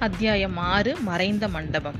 [0.00, 1.98] அத்தியாயம் ஆறு மறைந்த மண்டபம்.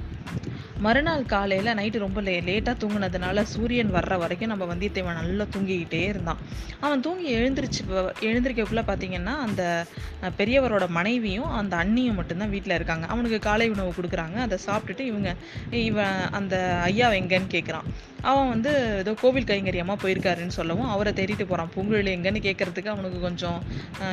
[0.80, 6.36] மறுநாள் காலையில் நைட்டு ரொம்ப லே லேட்டாக தூங்கினதுனால சூரியன் வர்ற வரைக்கும் நம்ம வந்தியத்தேவன் நல்லா தூங்கிக்கிட்டே இருந்தான்.
[6.80, 8.12] அவன் தூங்கி எழுந்திரிச்சு வ-
[8.70, 9.86] பார்த்தீங்கன்னா அந்த
[10.38, 13.06] பெரியவரோட மனைவியும் அந்த அண்ணியும் மட்டும்தான் வீட்டில் இருக்காங்க.
[13.06, 14.34] அவனுக்கு காலை உணவு கொடுக்குறாங்க.
[14.34, 15.34] அதை சாப்பிட்டுட்டு இவங்க
[15.70, 17.84] இவன் அந்த ஐயா எங்கன்னு கேட்குறான்
[18.22, 23.62] அவன் வந்து ஏதோ கோவில் கைங்கரியமாக போயிருக்காருன்னு சொல்லவும் அவரை தேடிட்டு போகிறான் பூங்குழலி எங்கன்னு கேட்கறதுக்கு அவனுக்கு கொஞ்சம்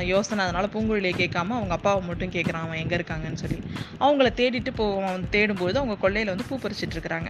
[0.04, 0.43] யோசனை.
[0.43, 3.59] அதனால் பூங்குழலியை கேட்காம அவங்க அப்பாவை மட்டும் கேட்குறான் அவன் எங்கே இருக்காங்கன்னு சொல்லி.
[3.99, 7.27] அவங்கள தேடிட்டு போ அவன் தேடும்போது அவங்க கொல்லையில் வந்து பூ பறிச்சிட்டு இருக்கிறாங்க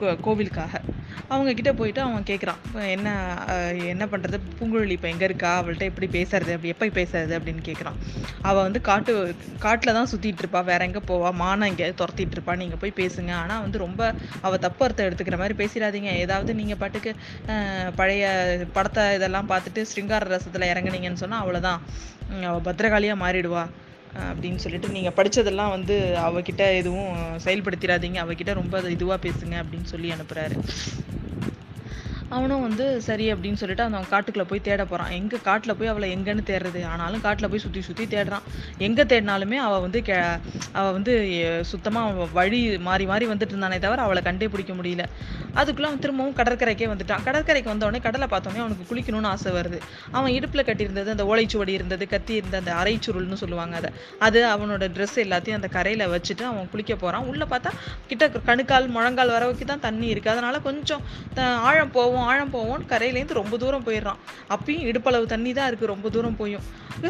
[0.00, 0.80] கோ- கோவிலுக்காக.
[1.28, 3.08] அவங்க கிட்ட போயிட்டு அவன் கேட்குறான் என்ன
[3.72, 5.62] என்ன பண்ணுறது பூங்குழலி இப்போ எங்கே இருக்கா?
[5.62, 6.52] அவள்கிட்ட எப்படி பேசுறது?
[6.56, 7.38] அப்படி எப்போ பேசுறது?
[7.38, 7.98] அப்படின்னு கேட்குறான்
[8.42, 11.32] அவள் வந்து காட்டு காட்டில் தான் சுற்றிட்டு இருப்பா வேற எங்கே போவா?
[11.32, 13.32] மானம் எங்கேயாவது துரத்திட்டு இருப்பா நீங்கள் போய் பேசுங்க.
[13.32, 16.10] ஆனால் வந்து ரொம்ப அவள் தப்பு அர்த்தம் எடுத்துக்கிற மாதிரி பேசிடாதீங்க.
[16.24, 17.14] ஏதாவது நீங்கள் பாட்டுக்கு
[17.96, 18.24] பழைய
[18.72, 21.80] படத்தை இதெல்லாம் பார்த்துட்டு ஸ்ருங்கார ரசத்தில் இறங்குனீங்கன்னு சொன்னால் அவ்வளோதான்
[22.44, 23.64] அவள் பத்திரகாளியாக மாறிடுவா.
[24.20, 27.12] அப்படின்னு சொல்லிட்டு நீங்கள் படித்ததெல்லாம் வந்து அவகிட்ட எதுவும்
[27.44, 28.18] செயல்படுத்திடாதீங்க.
[28.24, 30.56] அவகிட்ட ரொம்ப இதுவாக பேசுங்க அப்படின்னு சொல்லி அனுப்புகிறாரு
[32.32, 36.42] அவனும் வந்து சரி அப்படின்னு சொல்லிட்டு அந்த காட்டுக்குள்ளே போய் தேட போகிறான் எங்கே காட்டில் போய் அவளை எங்கேன்னு
[36.46, 36.80] தேடுறது?
[36.86, 38.44] ஆனாலும் காட்டில் போய் சுற்றி சுற்றி தேடுறான்.
[38.78, 40.16] எங்கே தேடினாலுமே அவள் வந்து கே
[40.72, 41.14] அவள் வந்து
[41.64, 45.04] சுத்தமாக வழி மாறி மாறி வந்துட்டு இருந்தானே தவிர அவளை கண்டே பிடிக்க முடியல.
[45.54, 47.24] அதுக்குள்ளே அவன் திரும்பவும் கடற்கரைக்கே வந்துட்டான்.
[47.24, 49.80] கடற்கரைக்கு வந்தவொடனே கடலை பார்த்தோன்னே அவனுக்கு குளிக்கணும்னு ஆசை வருது.
[50.10, 53.90] அவன் இடுப்பில் கட்டியிருந்தது அந்த ஓலைச்சுவடி இருந்தது கத்தி இருந்த அந்த அரைச்சுருள்னு சொல்லுவாங்க அதை.
[54.18, 57.72] அது அவனோட ட்ரெஸ் எல்லாத்தையும் அந்த கரையில் வச்சுட்டு அவன் குளிக்க போகிறான் உள்ளே பார்த்தா
[58.06, 61.02] கிட்ட கணுக்கால் முழங்கால் வர தான் தண்ணி இருக்குது அதனால் கொஞ்சம்
[61.34, 64.20] த- ஆழம் போவோம் ஆழம் போவோம் கரையிலேருந்து ரொம்ப தூரம் போயிடுறான்.
[64.54, 66.64] அப்பயும் இடுப்பளவு தண்ணி தான் இருக்குது ரொம்ப தூரம் போயும்.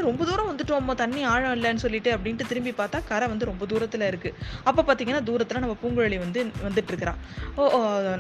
[0.09, 4.37] ரொம்ப தூரம் வந்துட்டோம்மா தண்ணி ஆழம் இல்லைன்னு சொல்லிட்டு அப்படின்ட்டு திரும்பி பார்த்தா கரை வந்து ரொம்ப தூரத்தில் இருக்குது
[4.69, 7.19] அப்போ பார்த்தீங்கன்னா தூரத்தில் நம்ம பூங்குழலி வந்து வந்துட்டு இருக்கிறான்
[7.57, 7.65] ஓ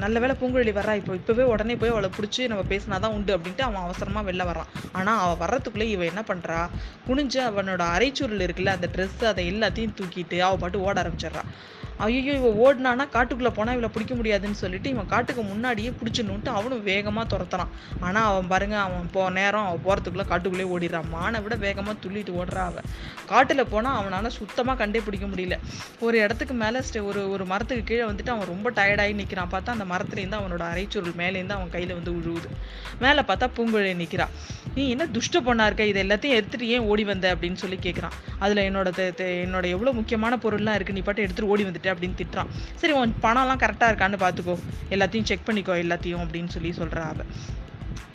[0.04, 3.84] நல்ல வேலை பூங்குழலி வர்றா இப்போ இப்போவே உடனே போய் அவளை பிடிச்சி நம்ம பேசினாதான் உண்டு அப்படின்ட்டு அவன்
[3.86, 4.70] அவசரமாக வெளில வர்றான்.
[4.92, 6.58] ஆனால் அவள் வர்றதுக்குள்ளே இவன் என்ன பண்ணுறா
[7.08, 11.50] குனிஞ்சு அவனோட அரைச்சூரில் இருக்குல்ல அந்த ட்ரெஸ் அதை எல்லாத்தையும் தூக்கிட்டு அவள் பாட்டு ஓட ஆரம்பிச்சிடுறான்
[12.04, 17.24] ஐயோ இவன் ஓடினானா காட்டுக்குள்ளே போனால் இவளை பிடிக்க முடியாதுன்னு சொல்லிட்டு இவன் காட்டுக்கு முன்னாடியே பிடிச்சிடணுன்ட்டு அவனும் வேகமாக
[17.32, 17.72] துரத்துறான்.
[18.06, 21.08] ஆனால் அவன் பாருங்க அவன் போ நேரம் அவன் போகிறதுக்குள்ளே காட்டுக்குள்ளே ஓடிடுறான்.
[21.14, 22.88] மானை விட வேகமாக துள்ளிட்டு ஓடுறா அவன்.
[23.32, 25.58] காட்டில் போனால் அவனால் சுத்தமாக கண்டே பிடிக்க முடியல.
[26.06, 26.80] ஒரு இடத்துக்கு மேலே
[27.10, 31.56] ஒரு ஒரு மரத்துக்கு கீழே வந்துட்டு அவன் ரொம்ப டயர்டாகி நிற்கிறான் பார்த்தா அந்த மரத்துலேருந்து அவனோட அரைச்சுருள் மேலேருந்து
[31.58, 32.50] அவன் கையில் வந்து உழுவுது.
[33.04, 34.34] மேலே பார்த்தா பூங்குழலி நிற்கிறான்
[34.76, 35.84] நீ என்ன துஷ்ட பொண்ணா இருக்க?
[35.92, 37.26] இது எல்லாத்தையும் எடுத்துட்டு ஏன் ஓடி வந்த?
[37.34, 38.14] அப்படின்னு சொல்லி கேட்குறான்
[38.44, 38.90] அதில் என்னோட
[39.46, 42.52] என்னோட எவ்வளோ முக்கியமான பொருள்லாம் இருக்குது நீ பாட்டு எடுத்துட்டு ஓடி வந்துட்ட அப்படின்னு திட்டுறான்.
[42.82, 44.56] சரி உன் பணம்லாம் கரெக்டாக இருக்கான்னு பார்த்துக்கோ.
[44.96, 47.28] எல்லாத்தையும் செக் பண்ணிக்கோ எல்லாத்தையும் அப்படின்னு சொல்லி சொல்கிறா அவ.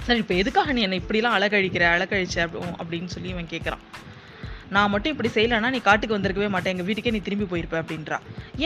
[0.07, 2.37] சரி இப்போ எதுக்காக நீ என்னை இப்படிலாம் அழகழிக்கிற அழகழிச்ச
[2.81, 3.85] அப்படின்னு சொல்லி இவன் கேட்குறான்
[4.75, 6.73] நான் மட்டும் இப்படி செய்யலைன்னா நீ காட்டுக்கு வந்திருக்கவே மாட்டேன்.
[6.73, 8.17] எங்கள் வீட்டுக்கே நீ திரும்பி போயிருப்ப அப்படின்றா.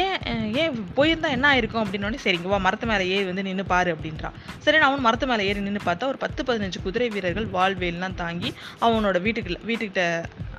[0.03, 0.15] ஏன்
[0.61, 4.29] ஏன் போயிருந்தா என்ன ஆயிருக்கும் அப்படின்னோடனே சரிங்க வா மரத்து மேலே ஏறி வந்து நின்று பாரு அப்படின்றா.
[4.65, 8.51] சரி நான் அவன் மரத்து மேலே ஏறி நின்று பார்த்தா ஒரு பத்து பதினஞ்சு குதிரை வீரர்கள் வாழ்வேல்லாம் தாங்கி
[8.87, 10.05] அவனோட வீட்டுக்குள்ள வீட்டுக்கிட்ட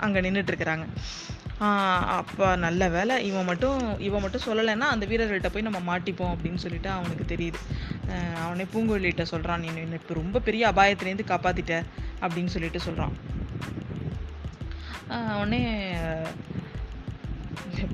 [0.06, 0.86] அங்கே நின்றுட்டு இருக்கிறாங்க.
[2.18, 3.14] அப்போ நல்ல வேலை.
[3.30, 7.58] இவன் மட்டும் இவன் மட்டும் சொல்லலைன்னா அந்த வீரர்கள்ட்ட போய் நம்ம மாட்டிப்போம் அப்படின்னு சொல்லிட்டு அவனுக்கு தெரியுது.
[8.44, 11.76] அவனே பூங்குழலிகிட்ட சொல்கிறான் நீ என்னை இப்போ ரொம்ப பெரிய அபாயத்துலேருந்து காப்பாத்திட்ட
[12.24, 13.14] அப்படின்னு சொல்லிட்டு சொல்கிறான்
[15.40, 15.60] உடனே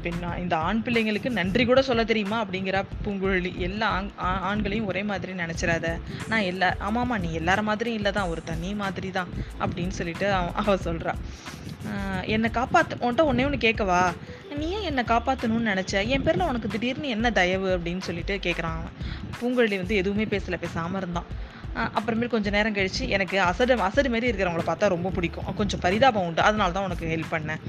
[0.05, 2.39] பெண்ணா இந்த ஆண் பிள்ளைங்களுக்கு நன்றி கூட சொல்ல தெரியுமா?
[2.45, 4.11] அப்படிங்கிறா பூங்குழலி எல்லா ஆண்
[4.51, 5.87] ஆண்களையும் ஒரே மாதிரி நினச்சிடாத
[6.31, 9.33] நான் எல்லா ஆமாம்மா நீ எல்லார மாதிரியும் இல்லை தான் ஒரு தனி மாதிரி தான்
[9.65, 11.15] அப்படின்னு சொல்லிட்டு அவன் அவ சொல்கிறா
[12.27, 14.13] என்னை காப்பாற்று உன்கிட்ட ஒன்னே ஒன்று கேட்கவா
[14.57, 16.07] நீ ஏன் என்னை காப்பாற்றணும்னு நினச்ச?
[16.07, 18.97] என் பேரில் உனக்கு திடீர்னு என்ன தயவு அப்படின்னு சொல்லிட்டு கேட்குறான் அவன்.
[19.41, 21.29] பூங்குழலி வந்து எதுவுமே பேசலை பேசாமல் இருந்தான்.
[21.75, 25.55] அப்புறமேல் கொஞ்சம் நேரம் கழிச்சு எனக்கு அசடு அசடு மாரி இருக்கிறவங்கள பார்த்தா ரொம்ப பிடிக்கும்.
[25.55, 26.43] கொஞ்சம் பரிதாபம் உண்டு.
[26.43, 27.61] அதனால தான் உனக்கு ஹெல்ப் பண்ணேன்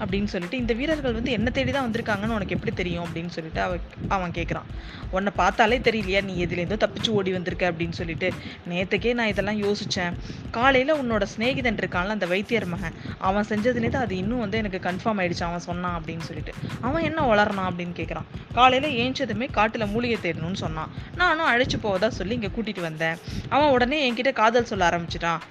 [0.00, 3.78] அப்படின்னு சொல்லிட்டு இந்த வீரர்கள் வந்து என்ன தேடி தான் வந்திருக்காங்கன்னு உனக்கு எப்படி தெரியும் அப்படின்னு சொல்லிட்டு அவ
[4.08, 4.68] அவன் கேட்குறான்.
[5.10, 6.22] உன்னை பார்த்தாலே தெரியலையா?
[6.24, 8.32] நீ எதுலேருந்தோ தப்பிச்சு ஓடி வந்திருக்க அப்படின்னு சொல்லிட்டு
[8.68, 10.14] நேற்றுக்கே நான் இதெல்லாம் யோசித்தேன்
[10.50, 15.42] காலையில் உன்னோட சிநேகிதன் இருக்கான்ல அந்த வைத்தியர் மகன் அவன் செஞ்சதுலேருந்து அது இன்னும் வந்து எனக்கு கன்ஃபார்ம் ஆயிடுச்சு.
[15.42, 16.54] அவன் சொன்னான் அப்படின்னு சொல்லிட்டு.
[16.80, 18.28] அவன் என்ன வளர்னான் அப்படின்னு கேட்குறான்.
[18.52, 20.88] காலையில் ஏஞ்சதுமே காட்டில் மூலிகை தேடணும்னு சொன்னான்.
[21.16, 23.16] நானும் அழைச்சி போவதா சொல்லி இங்கே கூட்டிகிட்டு வந்தேன்.
[23.54, 25.42] அவன் உடனே என்கிட்ட காதல் சொல்ல ஆரம்பிச்சிட்டான்.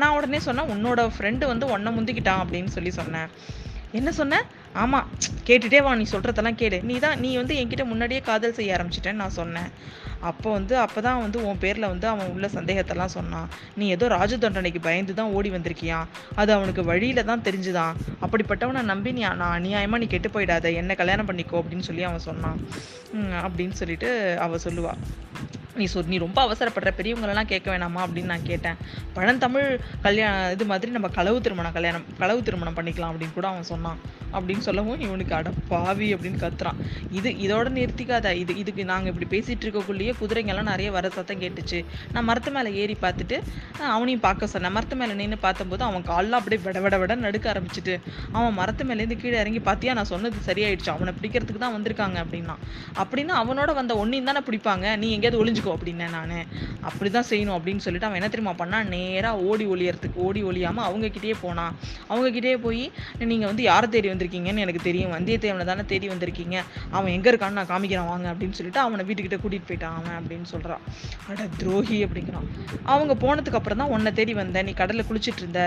[0.00, 3.30] நான் உடனே சொன்னேன் உன்னோட ஃப்ரெண்டு வந்து ஒன்றை முந்திக்கிட்டான் அப்படின்னு சொல்லி சொன்னேன்.
[3.98, 4.42] என்ன சொன்ன?
[4.82, 5.06] ஆமாம்
[5.46, 9.38] கேட்டுட்டே வா நீ சொல்கிறதெல்லாம் கேடு நீ தான் நீ வந்து என்கிட்ட முன்னாடியே காதல் செய்ய ஆரம்பிச்சிட்டேன்னு நான்
[9.38, 9.70] சொன்னேன்.
[10.28, 13.48] அப்போ வந்து அப்போ தான் வந்து உன் பேரில் வந்து அவன் உள்ள சந்தேகத்தெல்லாம் சொன்னான்.
[13.78, 16.10] நீ ஏதோ ராஜ தண்டனைக்கு பயந்து தான் ஓடி வந்திருக்கியான்
[16.40, 17.96] அது அவனுக்கு வழியில தான் தெரிஞ்சுதான்.
[18.26, 20.72] அப்படிப்பட்டவனை நம்பி நீ நான் அநியாயமாக நீ கெட்டு போயிடாத.
[20.82, 22.60] என்ன கல்யாணம் பண்ணிக்கோ அப்படின்னு சொல்லி அவன் சொன்னான்.
[23.46, 24.10] அப்படின்னு சொல்லிட்டு
[24.46, 25.02] அவள் சொல்லுவாள்
[25.78, 28.78] நீ சொ நீ ரொம்ப அவசரப்படுற பெரியவங்களெல்லாம் கேட்க வேணாமா அப்படின்னு நான் கேட்டேன்.
[29.16, 29.68] பழந்தமிழ்
[30.06, 34.00] கல்யாணம் இது மாதிரி நம்ம களவு திருமணம் கல்யாணம் களவு திருமணம் பண்ணிக்கலாம் அப்படின்னு கூட அவன் சொன்னான்.
[34.36, 36.80] அப்படின்னு சொல்லவும் இவனுக்கு அட பாவி அப்படின்னு கத்துறான்.
[37.18, 41.80] இது இதோட நிறுத்திக்காத இது இதுக்கு நாங்கள் இப்படி பேசிகிட்டு இருக்கக்குள்ளேயே குதிரைங்கெல்லாம் நிறைய வர சத்தம் கேட்டுச்சு.
[42.14, 43.38] நான் மரத்து மேலே ஏறி பார்த்துட்டு
[43.94, 44.74] அவனையும் பார்க்க சொன்னேன்.
[44.78, 47.96] மரத்து மேலே நின்று பார்த்தம்போது அவன் கால்லாம் அப்படியே விட விட விட நடுக்க ஆரம்பிச்சிட்டு
[48.36, 50.90] அவன் மரத்து மேலேருந்து கீழே இறங்கி பார்த்தியா நான் சொன்னது சரியாயிடுச்சு.
[50.96, 52.56] அவனை பிடிக்கிறதுக்கு தான் வந்திருக்காங்க அப்படின்னா
[53.02, 54.96] அப்படின்னா அவனோட வந்த ஒன்றையும் தானே பிடிப்பாங்க.
[55.02, 56.34] நீ எங்கேயாவது புரிஞ்சுக்கோ அப்படின்னேன் நான்.
[56.88, 61.34] அப்படி தான் செய்யணும் அப்படின்னு சொல்லிட்டு அவன் என்ன தெரியுமா பண்ணான் நேராக ஓடி ஒளியறதுக்கு ஓடி ஒளியாமல் அவங்கக்கிட்டே
[61.44, 61.72] போனான்
[62.10, 62.82] அவங்கக்கிட்டே போய்
[63.30, 65.12] நீங்கள் வந்து யாரை தேடி வந்திருக்கீங்கன்னு எனக்கு தெரியும்.
[65.16, 66.56] வந்தியத்தேவனை தானே தேடி வந்திருக்கீங்க.
[66.96, 70.82] அவன் எங்கே இருக்கான்னு நான் காமிக்கிறான் வாங்க அப்படின்னு சொல்லிட்டு அவனை வீட்டுக்கிட்ட கூட்டிகிட்டு போயிட்டான் அவன் அப்படின்னு சொல்கிறான்
[71.30, 72.48] அட துரோகி அப்படிங்கிறான்.
[72.92, 74.66] அவங்க போனதுக்கு அப்புறம் தான் உன்னை தேடி வந்தேன்.
[74.68, 75.60] நீ கடலில் குளிச்சுட்டு இருந்த.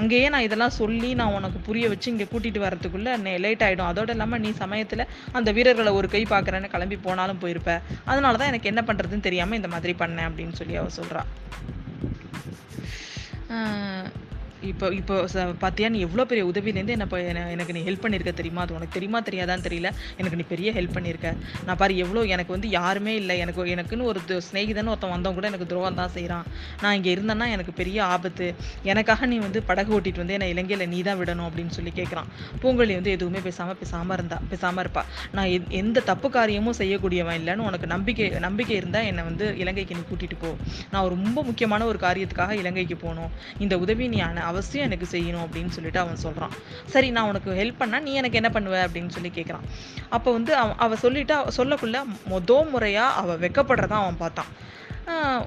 [0.00, 3.14] அங்கேயே நான் இதெல்லாம் சொல்லி நான் உனக்கு புரிய வச்சு இங்கே கூட்டிகிட்டு வரதுக்குள்ளே
[3.44, 5.04] லேட் ஆகிடும் அதோட இல்லாமல் நீ சமயத்தில்
[5.38, 7.72] அந்த வீரர்களை ஒரு கை பார்க்குறேன்னு கிளம்பி போனாலும் போயிருப்ப.
[8.10, 11.22] அதனால தான் எனக்கு என்ன பண்ணுறதுன்னு தெரியாமல் இந்த மாதிரி பண்ணேன் அப்படின்னு சொல்லி அவள் சொல்கிறா
[14.62, 18.60] இப்போ இப்போ பார்த்தியா நீ எவ்வளோ பெரிய உதவியிலேருந்து என்ன எனக்கு நீ ஹெல்ப் பண்ணியிருக்க தெரியுமா?
[18.60, 19.90] அது உனக்கு தெரியுமா தெரியாதான்னு தெரியல.
[20.16, 21.36] எனக்கு நீ பெரிய ஹெல்ப் பண்ணியிருக்க.
[21.66, 23.38] நான் பாரு எவ்வளோ எனக்கு வந்து யாருமே இல்லை.
[23.38, 26.44] எனக்கு எனக்குன்னு ஒரு து- சிநேகிதன்னு ஒருத்தன் வந்தவங்க கூட எனக்கு துரோகம் தான் செய்கிறான்.
[26.82, 28.54] நான் இங்கே இருந்தேன்னா எனக்கு பெரிய ஆபத்து.
[28.82, 32.24] எனக்காக நீ வந்து படகு ஓட்டிட்டு வந்து என்னை இலங்கையில் நீ தான் விடணும் அப்படின்னு சொல்லி கேட்குறான்.
[32.62, 35.02] பூங்கொழி வந்து எதுவுமே பேசாமல் பேசாமல் இருந்தா பேசாமல் இருப்பா.
[35.32, 40.00] நான் எந்- எந்த தப்பு காரியமும் செய்யக்கூடியவன் இல்லைன்னு உனக்கு நம்பிக்கை நம்பிக்கை இருந்தால் என்னை வந்து இலங்கைக்கு நீ
[40.00, 40.56] கூட்டிகிட்டு போ.
[40.90, 43.30] நான் ரொம்ப முக்கியமான ஒரு காரியத்துக்காக இலங்கைக்கு போகணும்.
[43.58, 44.16] இந்த உதவி நீ
[44.48, 46.54] அவசியம் எனக்கு செய்யணும் அப்படின்னு சொல்லிட்டு அவன் சொல்கிறான்
[46.86, 49.66] சரி நான் உனக்கு ஹெல்ப் பண்ணால் நீ எனக்கு என்ன பண்ணுவ அப்படின்னு சொல்லி கேட்குறான்
[50.08, 51.98] அப்போ வந்து அவ அவள் சொல்லிட்டு சொல்லக்குள்ள
[52.30, 54.50] மொத முறையாக அவள் வெக்கப்படுறதான் அவன் பார்த்தான்.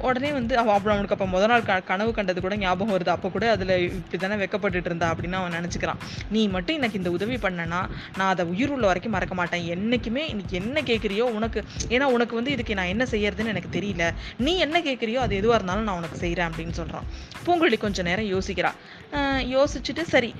[0.08, 3.12] உடனே வந்து அவன் அப்புறம் அவனுக்கு அப்போ முத நாள் க கனவு கண்டது கூட ஞாபகம் வருது.
[3.16, 6.00] அப்போ கூட அதில் இப்படி தானே வெக்கப்பட்டுட்டு இருந்தா அப்படின்னு அவன் நினச்சிக்கிறான்.
[6.36, 7.82] நீ மட்டும் எனக்கு இந்த உதவி பண்ணனா
[8.18, 9.66] நான் அதை உயிர் உள்ள வரைக்கும் மறக்க மாட்டேன்.
[9.76, 11.62] என்றைக்குமே இன்னைக்கு என்ன கேட்குறியோ உனக்கு
[11.96, 14.08] ஏன்னா உனக்கு வந்து இதுக்கு நான் என்ன செய்யறதுன்னு எனக்கு தெரியல.
[14.46, 17.08] நீ என்ன கேட்குறியோ அது எதுவாக இருந்தாலும் நான் உனக்கு செய்கிறேன் அப்படின்னு சொல்கிறான்
[17.46, 18.74] பூங்குழலி கொஞ்சம் நேரம் யோசிக்கிறா.
[19.56, 20.34] யோசிச்சுட்டு சரி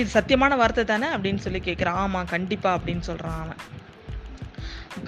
[0.00, 3.60] இது சத்தியமான வார்த்தை தானே அப்படின்னு சொல்லி கேட்குறான் ஆமாம் கண்டிப்பாக அப்படின்னு சொல்கிறான் அவன்.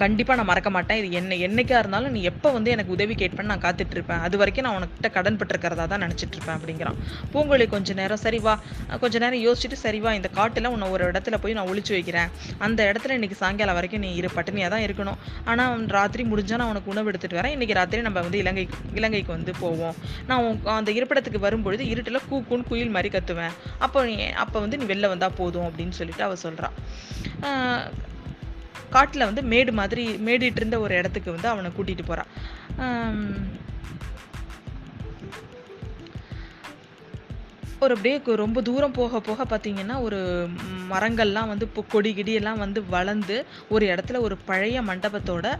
[0.01, 0.99] கண்டிப்பாக நான் மறக்க மாட்டேன்.
[1.01, 4.21] இது என்ன என்னைக்கா இருந்தாலும் நீ எப்போ வந்து எனக்கு உதவி கேட்பேன்னு நான் காத்துட்ருப்பேன்.
[4.25, 6.97] அது வரைக்கும் நான் உனக்கிட்ட கடன் பட்டிருக்கிறதா தான் நினச்சிட்ருப்பேன் அப்படிங்கிறான்.
[7.33, 8.53] பூங்கொழி கொஞ்ச நேரம் சரிவா
[9.03, 12.29] கொஞ்ச நேரம் யோசிச்சுட்டு சரிவா இந்த காட்டில் உன்னை ஒரு இடத்துல போய் நான் ஒழிச்சு வைக்கிறேன்.
[12.67, 15.19] அந்த இடத்துல இன்னைக்கு சாயங்காலம் வரைக்கும் நீ இரு பட்டினியாக தான் இருக்கணும்.
[15.51, 17.55] ஆனால் ராத்திரி முடிஞ்சால் நான் உனக்கு உணவு எடுத்துட்டு வரேன்.
[17.57, 18.65] இன்னைக்கு ராத்திரி நம்ம வந்து இலங்கை
[18.99, 19.95] இலங்கைக்கு வந்து போவோம்.
[20.29, 23.55] நான் உன் அந்த இருப்பிடத்துக்கு வரும்பொழுது இருட்டில் கூக்குன்னு குயில் மாதிரி கத்துவேன்.
[23.87, 24.15] அப்போ நீ
[24.45, 26.77] அப்போ வந்து நீ வெளில வந்தால் போதும் அப்படின்னு சொல்லிட்டு அவள் சொல்கிறான்
[28.89, 32.31] காட்டில் வந்து மேடு மாதிரி மேடிட்டு இருந்த ஒரு இடத்துக்கு வந்து அவனை கூட்டிகிட்டு போகிறான்
[37.81, 40.47] ஒரு அப்படியே ரொம்ப தூரம் போக போக பார்த்தீங்கன்னா ஒரு
[40.91, 45.57] மரங்கள்லாம் வந்து இப்போ கொடி கிடி எல்லாம் வந்து வளர்ந்து ஒரு இடத்துல ஒரு பழைய மண்டபத்தோட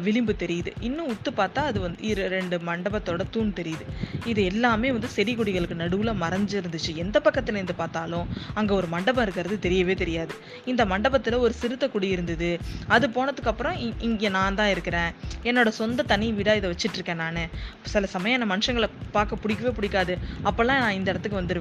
[0.00, 0.66] விளிம்பு தெரியுது.
[0.80, 3.84] இன்னும் உத்து பார்த்தா அது வந்து இரு ரெண்டு மண்டபத்தோட தூண் தெரியுது.
[4.24, 9.22] இது எல்லாமே வந்து செடி கொடிகளுக்கு நடுவில் மறைஞ்சு இருந்துச்சு எந்த பக்கத்துல இருந்து பார்த்தாலும் அங்கே ஒரு மண்டபம்
[9.22, 10.34] இருக்கிறது தெரியவே தெரியாது.
[10.64, 12.58] இந்த மண்டபத்தில் ஒரு சிறுத்தை குடி இருந்தது.
[12.86, 15.10] அது போனதுக்கப்புறம் இங்கே இ- நான் தான் இருக்கிறேன்.
[15.42, 17.48] என்னோட சொந்த தனி வீடாக இதை வச்சிட்ருக்கேன் நான்.
[17.82, 20.18] சில சமயம் என்ன மனுஷங்களை பார்க்க பிடிக்கவே பிடிக்காது.
[20.44, 21.60] அப்போல்லாம் நான் இந்த இடத்துக்கு வந்துடுவேன்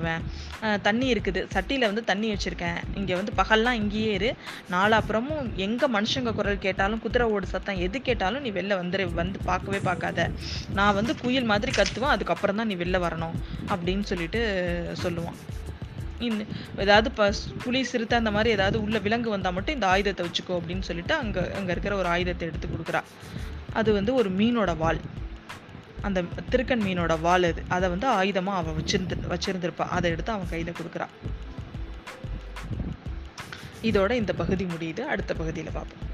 [0.62, 1.48] அஹ் தண்ணி இருக்குது.
[1.54, 2.76] சட்டியில் வந்து தண்ணி வச்சுருக்கேன்.
[2.96, 4.36] இங்கே வந்து பகல்லாம் இங்கேயே இரு.
[4.72, 9.14] நாலாப்புறமும் எங்கே மனுஷங்க குரல் கேட்டாலும் குதிரை ஓடு சத்தம் எது கேட்டாலும் நீ வெளில வந்துரு.
[9.14, 10.30] வந்து பார்க்கவே பார்க்காத.
[10.74, 12.16] நான் வந்து குயில் மாதிரி கத்துவேன்.
[12.16, 13.34] அதுக்கப்புறம் தான் நீ வெளில வரணும்
[13.70, 14.42] அப்படின்னு சொல்லிட்டு
[15.04, 15.60] சொல்லுவான்.
[16.20, 16.46] இந்த
[16.78, 17.34] ஏதாவது ப
[17.64, 21.52] புலி சிறுத்தை அந்த மாதிரி ஏதாவது உள்ள விலங்கு வந்தால் மட்டும் இந்த ஆயுதத்தை வச்சுக்கோ அப்படின்னு சொல்லிட்டு அங்கே
[21.52, 23.04] அங்கே இருக்கிற ஒரு ஆயுதத்தை எடுத்து கொடுக்குறா.
[23.74, 25.02] அது வந்து ஒரு மீனோட வால்.
[26.02, 29.88] அந்த திருக்கன் மீனோட வால் அது அதை வந்து ஆயுதமாக அவள் வச்சிருந்து வச்சிருந்திருப்பா.
[29.98, 31.14] அதை எடுத்து அவன் கையில் கொடுக்குறான்
[33.84, 35.02] இதோட இந்த பகுதி முடியுது.
[35.02, 36.11] அடுத்த பகுதியில் பார்ப்போம்.